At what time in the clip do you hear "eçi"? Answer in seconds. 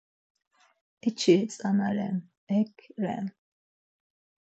1.07-1.35